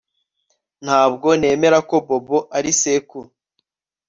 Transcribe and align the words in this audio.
S 0.03 0.03
Ntabwo 0.85 1.27
nemera 1.39 1.77
ko 1.89 1.95
Bobo 2.07 2.37
ari 2.57 2.71
sekuru 2.81 3.29